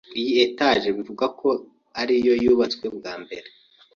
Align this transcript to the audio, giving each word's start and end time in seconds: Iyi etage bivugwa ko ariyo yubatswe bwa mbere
Iyi 0.19 0.33
etage 0.45 0.87
bivugwa 0.95 1.25
ko 1.39 1.49
ariyo 2.01 2.33
yubatswe 2.43 2.85
bwa 2.97 3.13
mbere 3.23 3.47